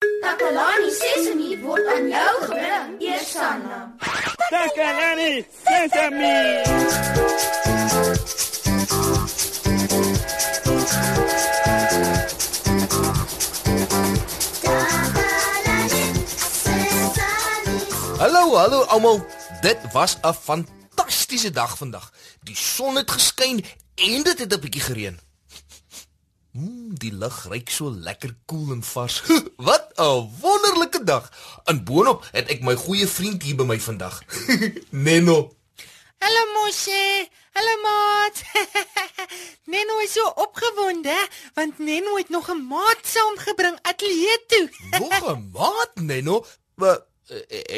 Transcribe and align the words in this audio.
Takalani 0.00 0.90
Sesemi 0.90 1.56
word 1.64 1.86
aan 1.88 2.08
jou 2.08 2.34
gebring, 2.44 2.90
Eersanna. 3.00 3.78
Takalani 4.52 5.46
Sesemi. 5.64 6.36
Hallo, 18.18 18.56
hallo 18.56 18.82
almal. 18.92 19.24
Dit 19.60 19.78
was 19.92 20.16
'n 20.20 20.34
fantastiese 20.34 21.50
dag 21.50 21.76
vandag. 21.76 22.12
Die 22.42 22.56
son 22.56 22.96
het 22.96 23.10
geskyn 23.10 23.64
en 23.94 24.22
dit 24.22 24.38
het 24.38 24.52
'n 24.52 24.60
bietjie 24.60 24.82
gereën. 24.82 25.25
Mm, 26.56 26.94
die 26.96 27.12
lug 27.12 27.44
ruik 27.44 27.70
so 27.70 27.90
lekker 27.90 28.32
koel 28.48 28.70
en 28.72 28.82
vars. 28.82 29.22
Wat 29.68 29.92
'n 29.94 30.30
wonderlike 30.40 31.04
dag. 31.04 31.24
En 31.64 31.84
boonop 31.84 32.24
het 32.32 32.48
ek 32.48 32.62
my 32.64 32.74
goeie 32.74 33.06
vriend 33.06 33.42
hier 33.42 33.56
by 33.56 33.66
my 33.68 33.80
vandag. 33.80 34.22
Neno. 35.06 35.36
Hallo 36.18 36.44
Moshe. 36.54 37.28
Hallo 37.52 37.74
maat. 37.82 38.40
Neno 39.72 39.98
is 39.98 40.12
so 40.12 40.24
opgewonde 40.44 41.28
want 41.54 41.78
Neno 41.78 42.16
het 42.16 42.28
nog 42.28 42.48
'n 42.48 42.64
maat 42.66 43.02
saamgebring 43.02 43.78
ateljee 43.82 44.44
toe. 44.46 44.70
Nog 44.98 45.36
'n 45.36 45.50
maat, 45.52 45.92
Neno. 45.94 46.44
Wat 46.74 47.04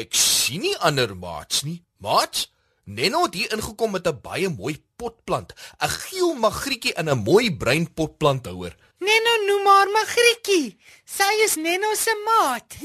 ek 0.03 0.15
sien 0.15 0.61
nie 0.61 0.77
ander 0.77 1.17
maats 1.17 1.63
nie. 1.63 1.83
Maats? 1.97 2.47
Neno 2.89 3.23
het 3.23 3.35
hier 3.37 3.51
ingekom 3.53 3.91
met 3.91 4.07
'n 4.07 4.21
baie 4.21 4.49
mooi 4.49 4.75
potplant, 4.95 5.53
'n 5.77 5.89
geel 5.89 6.33
magrietjie 6.33 6.93
in 6.93 7.09
'n 7.09 7.23
mooi 7.23 7.57
bruin 7.57 7.93
potplanthouer. 7.93 8.75
Neno 8.99 9.33
noem 9.47 9.65
haar 9.65 9.89
Magrietjie. 9.89 10.77
Sy 11.05 11.31
is 11.45 11.55
Neno 11.55 11.93
se 11.95 12.13
maat. 12.25 12.75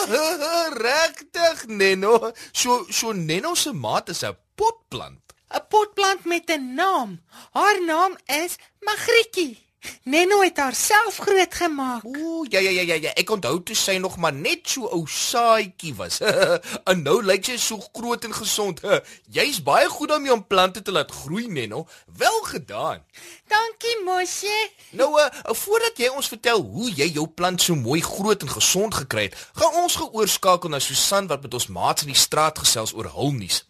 Regtig, 0.86 1.66
Neno. 1.66 2.32
So 2.52 2.86
so 2.90 3.12
Neno 3.12 3.54
se 3.54 3.72
maat 3.72 4.08
is 4.08 4.22
'n 4.22 4.36
potplant. 4.54 5.22
'n 5.54 5.66
Potplant 5.68 6.24
met 6.24 6.50
'n 6.50 6.74
naam. 6.74 7.20
Haar 7.52 7.84
naam 7.84 8.18
is 8.26 8.56
Magrietjie. 8.80 9.65
Neno 10.02 10.40
het 10.42 10.56
haarself 10.56 11.16
grootgemaak. 11.16 12.04
Ooh, 12.04 12.46
ja 12.48 12.58
ja 12.58 12.70
ja 12.70 12.82
ja 12.82 12.94
ja, 12.94 13.10
ek 13.18 13.30
onthou 13.30 13.58
toe 13.62 13.76
sy 13.76 13.96
nog 14.02 14.16
maar 14.22 14.34
net 14.34 14.68
so 14.70 14.88
ou 14.90 15.04
saaitjie 15.10 15.94
was. 15.98 16.20
en 16.90 17.02
nou 17.02 17.18
lyk 17.26 17.44
sy 17.46 17.56
so 17.60 17.82
groot 17.92 18.24
en 18.24 18.34
gesond. 18.34 18.82
Jy's 19.36 19.62
baie 19.66 19.88
goed 19.90 20.12
daarmee 20.14 20.32
om 20.32 20.46
plante 20.46 20.82
te 20.82 20.94
laat 20.94 21.10
groei, 21.10 21.46
Neno. 21.48 21.86
Wel 22.18 22.40
gedaan. 22.50 23.04
Dankie, 23.50 23.96
Moshe. 24.04 24.56
Nou, 24.90 25.10
uh, 25.20 25.28
voordat 25.54 25.98
jy 25.98 26.10
ons 26.14 26.28
vertel 26.30 26.62
hoe 26.62 26.90
jy 26.90 27.10
jou 27.18 27.26
plant 27.28 27.62
so 27.62 27.74
mooi 27.78 28.00
groot 28.02 28.42
en 28.42 28.54
gesond 28.56 28.94
gekry 29.02 29.28
het, 29.28 29.38
gaan 29.58 29.82
ons 29.82 29.98
geoorskakel 30.02 30.72
na 30.72 30.82
Susan 30.82 31.30
wat 31.30 31.42
met 31.46 31.54
ons 31.54 31.70
maats 31.70 32.06
in 32.06 32.14
die 32.14 32.18
straat 32.18 32.58
gesels 32.62 32.94
oor 32.94 33.10
hulnuus. 33.14 33.64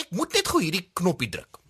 Ek 0.00 0.12
moet 0.16 0.32
net 0.32 0.48
gou 0.48 0.62
hierdie 0.64 0.86
knoppie 0.96 1.32
druk. 1.32 1.60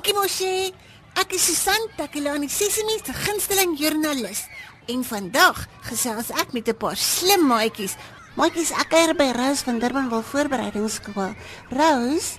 Dankie 0.00 0.16
Moshe. 0.16 0.72
Ek 1.20 1.34
is 1.36 1.42
Susan 1.44 1.82
Takelani, 1.92 2.46
Sesimi 2.48 2.94
se 3.04 3.12
gunsteling 3.12 3.74
joernalis. 3.76 4.46
En 4.88 5.02
vandag 5.04 5.66
gesels 5.84 6.30
ek 6.32 6.54
met 6.56 6.68
'n 6.68 6.74
paar 6.74 6.96
slim 6.96 7.44
maatjies. 7.46 7.96
Maatjies, 8.34 8.70
ek 8.70 8.88
kuier 8.88 9.12
by 9.14 9.28
Rose 9.36 9.62
van 9.64 9.78
Durbanville 9.78 10.22
Voorbereidingsskool. 10.22 11.34
Rose, 11.68 12.38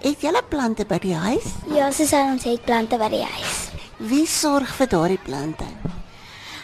het 0.00 0.20
jy 0.22 0.30
plante 0.48 0.86
by 0.86 0.98
die 0.98 1.16
huis? 1.16 1.46
Ja, 1.74 1.90
Susan, 1.90 2.30
ons 2.30 2.44
het 2.44 2.64
plante 2.64 2.96
by 2.96 3.08
die 3.08 3.26
huis. 3.26 3.70
Wie 3.98 4.26
sorg 4.26 4.68
vir 4.76 4.86
daardie 4.86 5.18
plante? 5.18 5.66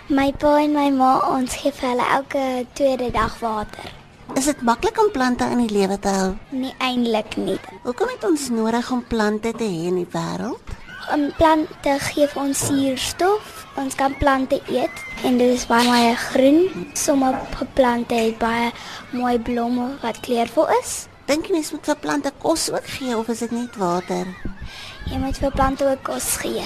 My 0.09 0.33
pa 0.33 0.63
en 0.63 0.73
my 0.73 0.91
ma, 0.91 1.19
ons 1.35 1.57
gee 1.57 1.73
vir 1.73 1.89
hulle 1.89 2.07
elke 2.07 2.67
tweede 2.75 3.11
dag 3.11 3.41
water. 3.41 4.02
Is 4.33 4.47
dit 4.49 4.63
maklik 4.65 4.97
om 4.99 5.11
plante 5.13 5.45
in 5.45 5.61
die 5.61 5.73
lewe 5.73 5.99
te 6.01 6.09
hou? 6.09 6.29
Nie 6.57 6.73
eintlik 6.81 7.35
nie. 7.37 7.59
Hoekom 7.85 8.09
het 8.15 8.23
ons 8.25 8.49
nodig 8.49 8.89
om 8.91 9.03
plante 9.05 9.53
te 9.53 9.67
hê 9.69 9.91
in 9.91 9.99
die 10.01 10.09
wêreld? 10.15 10.73
Um, 11.13 11.27
plante 11.37 11.97
gee 12.07 12.29
vir 12.31 12.41
ons 12.41 12.63
suurstof. 12.67 13.51
Ons 13.77 13.97
kan 13.99 14.17
plante 14.17 14.57
eet 14.73 15.03
en 15.29 15.37
dit 15.37 15.53
is 15.53 15.67
baie 15.69 15.85
mooi 15.85 16.17
groen. 16.17 16.89
Sommige 16.97 17.69
plante 17.77 18.17
het 18.17 18.41
baie 18.41 18.71
mooi 19.13 19.37
blomme 19.37 19.91
wat 20.01 20.23
kleurvol 20.25 20.73
is. 20.81 20.95
Dink 21.29 21.51
jy 21.51 21.59
mens 21.59 21.75
moet 21.77 21.93
vir 21.93 22.01
plante 22.01 22.33
kos 22.41 22.71
ook 22.73 22.89
gee 22.97 23.17
of 23.19 23.29
is 23.29 23.45
dit 23.45 23.53
net 23.53 23.77
water? 23.81 24.27
Jy 25.13 25.21
moet 25.21 25.39
vir 25.45 25.53
plante 25.53 25.87
ook 25.91 26.05
kos 26.09 26.39
gee. 26.41 26.65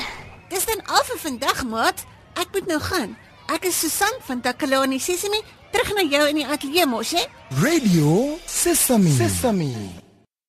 Dis 0.55 0.71
dan 0.71 0.87
al 0.87 1.03
vir 1.11 1.23
vandag, 1.27 1.65
maat. 1.67 2.07
Ek 2.39 2.55
moet 2.55 2.71
nou 2.71 2.79
gaan. 2.93 3.17
Ek 3.51 3.67
is 3.67 3.79
Susan 3.79 4.23
van 4.27 4.41
Takalani 4.43 4.99
Sesimi, 5.03 5.43
terug 5.77 5.93
na 5.93 6.05
jou 6.09 6.25
in 6.31 6.39
die 6.41 6.47
ateljee 6.49 6.87
mos, 6.89 7.11
hè? 7.13 7.23
Radio 7.61 8.39
Sesame. 8.49 9.11
Sesame. 9.13 9.73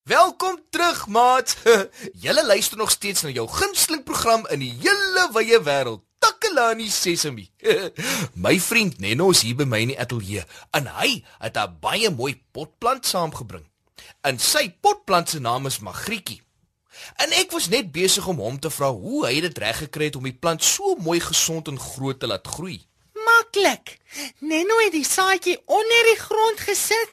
Welkom 0.07 0.55
terug, 0.71 1.01
maat. 1.11 1.57
Julle 2.23 2.45
luister 2.45 2.77
nog 2.79 2.91
steeds 2.91 3.25
na 3.25 3.33
jou 3.35 3.43
gunsteling 3.51 4.05
program 4.07 4.47
in 4.55 4.63
die 4.63 4.71
hele 4.79 5.25
wye 5.35 5.59
wêreld. 5.63 6.05
Takalani 6.23 6.87
Sesemi. 6.87 7.49
my 8.47 8.55
vriend 8.59 9.01
Neno 9.03 9.29
is 9.35 9.43
hier 9.43 9.59
by 9.59 9.67
my 9.67 9.83
in 9.83 9.93
die 9.93 9.99
ateljee 9.99 10.47
en 10.79 10.87
hy 10.95 11.19
het 11.43 11.59
'n 11.59 11.75
baie 11.83 12.07
mooi 12.09 12.39
potplant 12.55 13.05
saamgebring. 13.05 13.67
En 14.23 14.39
sy 14.39 14.69
potplant 14.79 15.29
se 15.29 15.43
naam 15.43 15.67
is 15.67 15.83
Magrietjie. 15.83 16.39
En 17.19 17.35
ek 17.35 17.51
was 17.51 17.67
net 17.67 17.91
besig 17.91 18.27
om 18.27 18.39
hom 18.39 18.59
te 18.59 18.71
vra 18.71 18.95
hoe 18.95 19.25
hy 19.27 19.41
dit 19.43 19.57
reg 19.57 19.83
gekry 19.83 20.07
het 20.07 20.15
om 20.15 20.23
die 20.23 20.39
plant 20.39 20.63
so 20.63 20.95
mooi 20.95 21.19
gesond 21.19 21.67
en 21.67 21.79
groot 21.79 22.19
te 22.19 22.31
laat 22.31 22.47
groei. 22.47 22.79
Maklik. 23.37 23.97
Neno 24.39 24.77
het 24.81 24.91
die 24.91 25.05
saadjie 25.05 25.57
onder 25.65 26.03
die 26.09 26.19
grond 26.19 26.59
gesit 26.59 27.11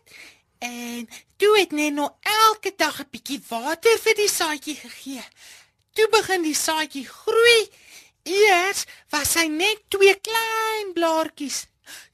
en 0.59 1.09
toe 1.37 1.51
het 1.59 1.73
Neno 1.77 2.07
elke 2.21 2.73
dag 2.77 3.01
'n 3.01 3.11
bietjie 3.11 3.41
water 3.49 3.99
vir 4.05 4.15
die 4.15 4.29
saadjie 4.29 4.75
gegee. 4.75 5.25
Toe 5.93 6.09
begin 6.11 6.43
die 6.43 6.55
saadjie 6.55 7.07
groei. 7.09 7.69
Eers 8.23 8.85
was 9.11 9.35
hy 9.35 9.47
net 9.47 9.83
twee 9.89 10.15
klein 10.15 10.93
blaartjies. 10.93 11.67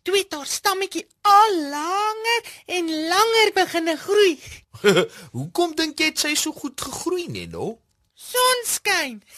Toe 0.02 0.16
het 0.16 0.34
haar 0.34 0.46
stammetjie 0.46 1.06
al 1.20 1.54
langer 1.76 2.42
en 2.66 2.84
langer 3.12 3.52
begine 3.54 3.96
groei. 3.96 4.34
Hoekom 5.36 5.74
dink 5.74 5.98
jy 5.98 6.10
het 6.10 6.18
sy 6.18 6.34
so 6.34 6.52
goed 6.52 6.80
gegroei, 6.80 7.28
Neno? 7.28 7.78
Sonskyn. 8.20 9.22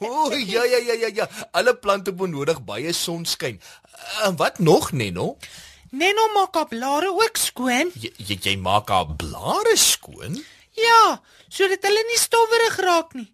O, 0.00 0.08
oh, 0.08 0.32
ja 0.32 0.64
ja 0.64 0.78
ja 0.78 0.94
ja 0.94 1.08
ja. 1.14 1.26
Alle 1.52 1.74
plante 1.76 2.12
benodig 2.12 2.60
baie 2.64 2.92
sonskyn. 2.92 3.60
En 4.24 4.36
wat 4.36 4.58
nog, 4.58 4.92
Neno? 4.92 5.36
Neno 5.90 6.28
maak 6.34 6.54
haar 6.54 6.68
blare 6.68 7.10
ook 7.10 7.36
skoon. 7.36 7.90
Jy 8.00 8.12
jy, 8.16 8.38
jy 8.42 8.56
maak 8.56 8.88
haar 8.92 9.08
blare 9.18 9.76
skoon? 9.76 10.38
Ja, 10.78 11.20
sodat 11.48 11.84
hulle 11.88 12.04
nie 12.08 12.20
stowwerig 12.20 12.78
raak 12.86 13.16
nie. 13.18 13.28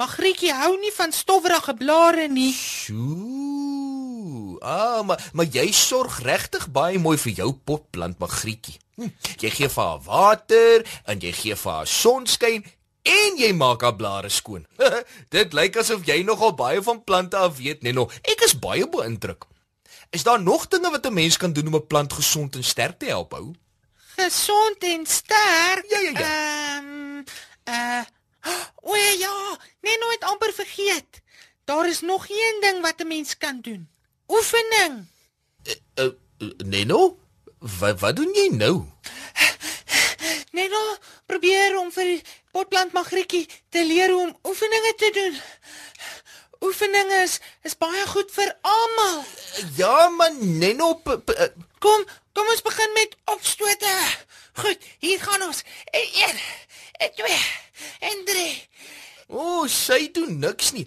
Magrietjie 0.00 0.52
hou 0.56 0.72
nie 0.80 0.92
van 0.96 1.12
stowwerige 1.12 1.74
blare 1.76 2.26
nie. 2.32 2.52
Sjoe. 2.56 4.56
Ah, 4.60 5.00
maar 5.06 5.22
maar 5.32 5.46
jy 5.46 5.70
sorg 5.76 6.20
regtig 6.24 6.66
baie 6.72 6.98
mooi 6.98 7.16
vir 7.20 7.36
jou 7.44 7.52
potplant 7.64 8.18
Magrietjie. 8.20 8.78
Hm, 8.96 9.12
jy 9.40 9.50
gee 9.56 9.68
vir 9.72 9.84
haar 9.84 10.02
water 10.04 10.84
en 11.08 11.22
jy 11.22 11.32
gee 11.32 11.56
vir 11.56 11.72
haar 11.78 11.88
sonskyn 11.88 12.64
en 13.02 13.36
jy 13.36 13.52
maak 13.52 13.82
haar 13.82 13.96
blare 13.96 14.28
skoon. 14.28 14.66
Dit 15.34 15.52
lyk 15.52 15.76
asof 15.76 16.04
jy 16.06 16.22
nogal 16.22 16.54
baie 16.54 16.82
van 16.82 17.04
plante 17.04 17.36
af 17.36 17.56
weet, 17.56 17.82
Neno. 17.82 18.10
Ek 18.22 18.44
is 18.44 18.58
baie 18.58 18.88
beïndruk. 18.88 19.46
Is 20.10 20.22
daar 20.26 20.42
nog 20.42 20.68
dinge 20.68 20.90
wat 20.90 21.06
'n 21.06 21.14
mens 21.14 21.36
kan 21.36 21.52
doen 21.52 21.66
om 21.66 21.76
'n 21.76 21.86
plant 21.86 22.12
gesond 22.12 22.56
en 22.56 22.64
sterk 22.64 22.98
te 22.98 23.06
help 23.06 23.32
hou? 23.32 23.54
Gesond 24.16 24.78
en 24.78 25.06
sterk. 25.06 25.84
Ja, 25.88 25.98
ja, 25.98 26.10
ja. 26.10 26.20
Ehm 26.20 27.24
uh 27.68 28.04
O 28.88 28.94
ja, 28.96 29.58
Neno 29.80 30.10
het 30.10 30.24
amper 30.24 30.52
vergeet. 30.52 31.22
Daar 31.64 31.88
is 31.88 32.00
nog 32.00 32.28
een 32.28 32.58
ding 32.60 32.80
wat 32.80 33.00
'n 33.00 33.06
mens 33.06 33.36
kan 33.36 33.60
doen. 33.60 33.88
Oefening. 34.28 35.06
Uh, 35.94 36.04
uh, 36.04 36.50
Neno, 36.56 37.18
wat 37.58 38.00
wat 38.00 38.16
doen 38.16 38.32
jy 38.34 38.48
nou? 38.56 38.84
Neno 40.56 40.96
probeer 41.26 41.78
om 41.78 41.92
vir 41.92 42.04
die 42.04 42.22
potplant 42.60 42.92
Magrietjie 42.92 43.46
te 43.72 43.80
leer 43.86 44.10
hoe 44.12 44.26
om 44.28 44.36
oefeninge 44.50 44.94
te 45.00 45.10
doen. 45.16 45.36
Oefeninge 46.60 47.22
is, 47.24 47.38
is 47.64 47.76
baie 47.80 48.02
goed 48.06 48.32
vir 48.36 48.50
almal. 48.60 49.22
Ja, 49.78 50.08
man, 50.12 50.36
Neno, 50.58 50.94
p- 51.00 51.22
uh, 51.32 51.46
Kom, 51.80 52.04
kom 52.36 52.48
ons 52.52 52.60
begin 52.62 52.92
met 52.92 53.14
opstote. 53.32 53.92
Goed, 54.60 54.82
hier 55.00 55.22
gaan 55.22 55.46
ons. 55.46 55.62
En 55.96 56.04
een, 56.20 56.40
en 57.00 57.14
twee, 57.16 57.38
en 58.10 58.24
drie. 58.28 58.52
o, 59.30 59.38
oh, 59.62 59.68
sy 59.72 60.10
doen 60.12 60.36
niks 60.42 60.74
nie. 60.76 60.84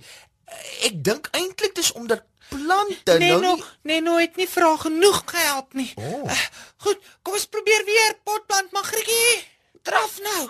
Ek 0.86 1.00
dink 1.02 1.32
eintlik 1.34 1.74
dis 1.76 1.90
omdat 1.98 2.22
plante 2.52 3.18
Neno, 3.18 3.40
nou 3.42 3.56
nie 3.58 3.66
Neno 3.96 4.18
het 4.22 4.36
nie 4.38 4.46
vra 4.52 4.76
genoeg 4.78 5.24
gehelp 5.26 5.74
nie. 5.74 5.90
Oh. 5.98 6.28
Uh, 6.30 6.44
goed, 6.86 7.02
kom 7.26 7.34
ons 7.40 7.50
probeer 7.50 7.82
weer 7.90 8.20
potplant 8.28 8.70
Magrietjie. 8.78 9.40
Draf 9.82 10.20
nou. 10.22 10.44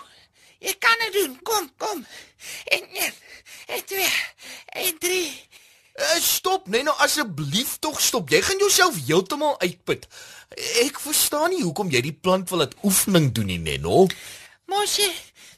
Jy 0.64 0.76
kan 0.80 1.02
dit 1.06 1.18
doen. 1.20 1.34
Kom, 1.44 1.68
kom. 1.78 2.06
En 2.72 2.86
een, 2.94 3.14
en 3.68 3.86
twee, 3.86 4.14
en 4.66 4.98
drie. 5.00 5.32
stop, 6.20 6.68
Neno, 6.68 6.92
asseblief 6.92 7.78
tog 7.80 8.02
stop. 8.02 8.30
Jy 8.30 8.42
gaan 8.42 8.58
jouself 8.58 8.98
heeltemal 9.06 9.60
uitput. 9.60 10.08
Ek 10.84 11.00
verstaan 11.02 11.54
nie 11.54 11.64
hoekom 11.64 11.92
jy 11.94 12.02
die 12.06 12.16
plant 12.16 12.50
wil 12.50 12.64
laat 12.64 12.76
oefening 12.84 13.32
doen 13.34 13.50
nie, 13.52 13.60
Neno. 13.60 14.08
Mosie, 14.72 15.12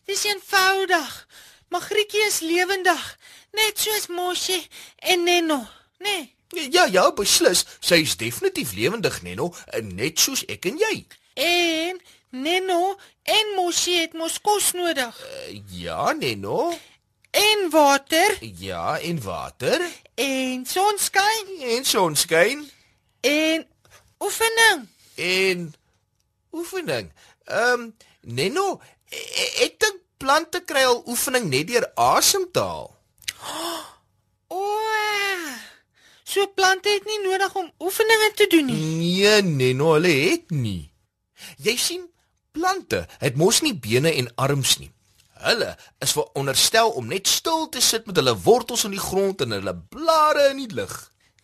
dis 0.10 0.26
eenvoudig. 0.28 1.14
Magrietjie 1.74 2.24
is 2.28 2.40
lewendig, 2.46 3.04
net 3.56 3.80
soos 3.80 4.08
Mosie 4.08 4.62
en 4.98 5.24
Neno, 5.24 5.62
né? 6.00 6.18
Nee. 6.54 6.70
Ja, 6.72 6.86
ja, 6.86 7.10
beslis. 7.12 7.66
Sy 7.84 8.04
is 8.06 8.16
definitief 8.22 8.76
lewendig, 8.78 9.22
Neno, 9.26 9.50
net 9.82 10.22
soos 10.22 10.46
ek 10.52 10.70
en 10.70 10.78
jy. 10.80 10.94
En 11.36 12.00
Neno 12.42 12.98
en 13.24 13.54
Mosie 13.56 14.00
het 14.02 14.14
mos 14.14 14.42
kos 14.42 14.72
nodig. 14.76 15.16
Uh, 15.24 15.62
ja, 15.70 16.12
Neno. 16.12 16.74
En 17.32 17.70
water. 17.70 18.38
Ja, 18.42 19.00
en 19.00 19.22
water. 19.24 19.82
En 20.16 20.66
sonskyn. 20.66 21.48
En 21.62 21.86
sonskyn. 21.86 22.70
En 23.22 23.68
oefening. 24.20 24.88
En 25.16 25.74
oefening. 26.52 27.12
Ehm 27.44 27.82
um, 27.82 27.96
Neno, 28.22 28.82
e, 29.10 29.18
e, 29.18 29.44
ek 29.68 29.76
dink 29.80 30.00
plante 30.18 30.64
kry 30.66 30.82
al 30.90 31.04
oefening 31.06 31.46
net 31.52 31.68
deur 31.70 31.86
asem 31.96 32.48
te 32.52 32.64
haal. 32.64 32.90
O. 34.48 34.62
So 36.24 36.48
plante 36.58 36.90
het 36.90 37.06
nie 37.06 37.22
nodig 37.24 37.54
om 37.56 37.72
oefeninge 37.80 38.32
te 38.36 38.48
doen 38.50 38.66
nie. 38.66 38.80
Nee, 38.98 39.42
Neno, 39.42 39.94
hulle 39.94 40.14
het 40.14 40.52
nie. 40.52 40.92
Jy 41.62 41.76
sien, 41.78 42.04
plante 42.56 43.06
het 43.20 43.36
mos 43.40 43.62
nie 43.62 43.76
bene 43.76 44.14
en 44.16 44.32
arms 44.36 44.78
nie. 44.82 44.92
Hulle 45.46 45.76
is 46.00 46.16
veronderstel 46.16 46.94
om 46.96 47.10
net 47.12 47.28
stil 47.28 47.68
te 47.70 47.82
sit 47.84 48.08
met 48.08 48.16
hulle 48.16 48.34
wortels 48.48 48.86
in 48.88 48.96
die 48.96 49.04
grond 49.04 49.44
en 49.44 49.58
hulle 49.58 49.76
blare 49.92 50.50
in 50.54 50.64
die 50.64 50.72
lug. 50.80 50.96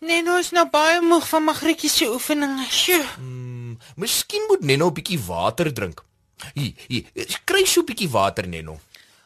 Neno 0.02 0.40
is 0.42 0.50
nou 0.56 0.64
baie 0.74 1.02
moeg 1.06 1.28
van 1.30 1.44
Magrietjie 1.46 1.90
se 1.92 2.08
oefeninge. 2.10 2.66
Sjoe. 2.74 3.04
Hmm, 3.18 3.76
miskien 4.02 4.48
moet 4.50 4.64
Neno 4.66 4.88
'n 4.90 4.94
bietjie 4.94 5.20
water 5.28 5.74
drink. 5.74 6.02
Hier, 6.54 6.74
hier, 6.88 7.06
kry 7.46 7.66
so 7.66 7.82
'n 7.82 7.86
bietjie 7.86 8.10
water, 8.10 8.48
Neno. 8.48 8.80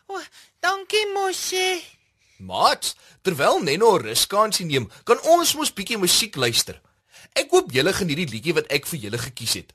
O, 0.07 0.19
dankie, 0.59 1.05
Mosie. 1.13 1.83
Mat, 2.37 2.95
terwyl 3.21 3.63
Neno 3.63 3.97
ruskansie 3.97 4.65
neem, 4.65 4.89
kan 5.03 5.19
ons 5.23 5.55
mos 5.55 5.73
bietjie 5.73 5.97
musiek 5.97 6.35
luister. 6.35 6.81
Ek 7.33 7.49
hoop 7.51 7.71
julle 7.71 7.93
geniet 7.93 8.17
die 8.17 8.31
liedjie 8.35 8.53
wat 8.53 8.67
ek 8.67 8.85
vir 8.85 8.99
julle 8.99 9.17
gekies. 9.17 9.53
Het 9.53 9.73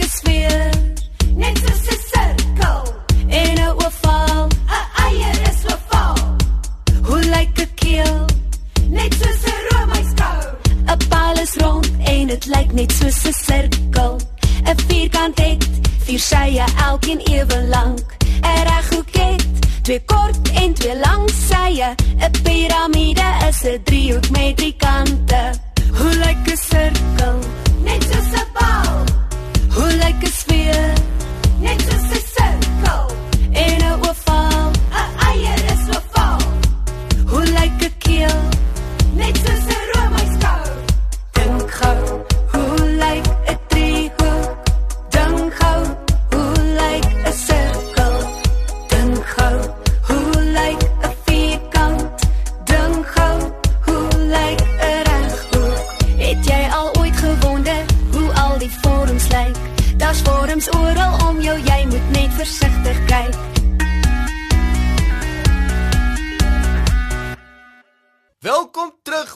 'n 0.00 0.08
sfeer? 0.08 0.70
Net 1.34 1.56
soos 1.58 1.84
'n 1.94 2.00
sirkel. 2.10 2.82
En 3.28 3.54
'n 3.58 3.72
oval, 3.84 4.48
'n 4.48 4.86
eier 5.06 5.38
is 5.50 5.60
oval. 5.72 6.16
Hoe 7.06 7.22
lyk 7.34 7.58
'n 7.60 7.70
keel? 7.74 8.24
Net 8.88 9.12
soos 9.20 9.42
'n 9.54 9.60
roomyskou. 9.68 10.40
'n 10.86 10.98
Bal 11.08 11.36
is 11.44 11.54
rond 11.62 11.90
en 12.04 12.26
dit 12.26 12.44
lyk 12.46 12.72
net 12.72 12.92
soos 12.92 13.24
'n 13.26 13.32
sirkel. 13.46 14.14
'n 14.64 14.78
Vierkant 14.86 15.38
het 15.38 15.62
vier 16.04 16.18
sye, 16.30 16.64
elkeen 16.88 17.20
ewe 17.20 17.58
lank. 17.74 18.06
'n 18.42 18.62
Reghoek 18.68 19.14
het 19.14 19.44
twee 19.82 20.02
kort 20.04 20.50
en 20.54 20.74
twee 20.74 20.96
lang 20.98 21.30
sye. 21.48 21.94
'n 22.20 22.30
Piramide 22.42 23.28
is 23.48 23.62
'n 23.64 23.82
driehoek 23.84 24.30
met 24.30 24.56
drie 24.56 24.76
kante. 24.76 25.42
Hoe 25.98 26.14
lyk 26.24 26.46
'n 26.46 26.56
sirkel? 26.70 27.38
Net 27.84 28.02
soos 28.02 28.32
'n 28.42 28.48
bal. 28.56 29.23
Hoe 29.74 29.92
lyk 30.00 30.22
'n 30.22 30.32
sfeer? 30.40 30.93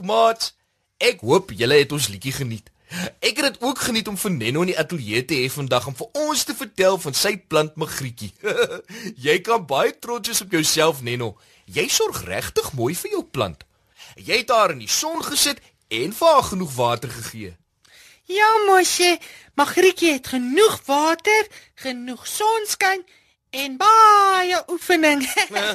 Terug, 0.08 0.16
maat. 0.16 0.55
Ek 0.99 1.20
hoop 1.20 1.52
julle 1.55 1.78
het 1.78 1.93
ons 1.93 2.08
liedjie 2.08 2.32
geniet. 2.32 2.70
Ek 3.20 3.37
het 3.37 3.44
dit 3.44 3.62
ook 3.62 3.78
geniet 3.78 4.08
om 4.08 4.16
vir 4.16 4.31
Nenno 4.32 4.62
in 4.64 4.72
die 4.72 4.78
ateljee 4.78 5.25
te 5.25 5.37
hê 5.37 5.49
vandag 5.52 5.87
om 5.87 5.94
vir 5.94 6.08
ons 6.16 6.44
te 6.44 6.55
vertel 6.56 6.99
van 6.99 7.14
sy 7.14 7.37
plant 7.37 7.76
Magrietjie. 7.76 8.32
jy 9.26 9.38
kan 9.44 9.66
baie 9.66 9.93
trots 9.93 10.28
wees 10.28 10.40
op 10.40 10.52
jouself, 10.52 11.02
Nenno. 11.02 11.37
Jy 11.66 11.87
sorg 11.88 12.25
regtig 12.25 12.72
mooi 12.72 12.94
vir 12.96 13.19
jou 13.19 13.25
plant. 13.25 13.64
Jy 14.16 14.40
het 14.40 14.50
haar 14.50 14.72
in 14.72 14.81
die 14.81 14.90
son 14.90 15.20
gesit 15.22 15.60
en 15.93 16.12
vir 16.17 16.32
haar 16.32 16.46
genoeg 16.48 16.72
water 16.74 17.12
gegee. 17.12 17.53
Ja, 18.29 18.48
Mosie, 18.67 19.19
Magrietjie 19.56 20.17
het 20.17 20.32
genoeg 20.32 20.81
water, 20.88 21.46
genoeg 21.84 22.27
sonskyn 22.29 23.05
en 23.56 23.77
baie 23.81 24.58
oefening. 24.72 25.22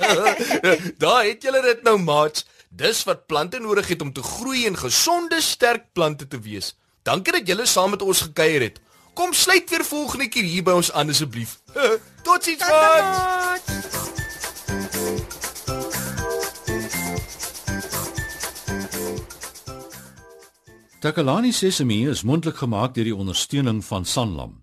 Daar 1.04 1.24
het 1.30 1.46
julle 1.46 1.62
dit 1.62 1.86
nou, 1.86 1.98
maat. 2.02 2.44
Dis 2.76 3.04
wat 3.04 3.26
plante 3.26 3.60
nodig 3.60 3.88
het 3.88 4.02
om 4.02 4.14
te 4.14 4.24
groei 4.24 4.66
en 4.66 4.78
gesonde, 4.78 5.42
sterk 5.42 5.92
plante 5.94 6.28
te 6.28 6.40
wees. 6.40 6.74
Dankie 7.06 7.34
dat 7.34 7.48
julle 7.48 7.66
saam 7.66 7.90
met 7.94 8.02
ons 8.02 8.22
gekuier 8.22 8.62
het. 8.62 8.80
Kom 9.14 9.34
sluit 9.34 9.70
weer 9.70 9.86
volgende 9.86 10.28
keer 10.28 10.44
hier 10.44 10.64
by 10.66 10.72
ons 10.72 10.92
aan 10.92 11.10
asseblief. 11.10 11.60
Totsiens, 12.26 12.66
maat. 12.66 13.62
Tata, 13.66 13.84
Takalani 21.00 21.52
Sesemi 21.52 22.08
is 22.10 22.24
mondelik 22.24 22.58
gemaak 22.58 22.94
deur 22.96 23.04
die 23.04 23.16
ondersteuning 23.16 23.86
van 23.86 24.06
Sanlam. 24.06 24.63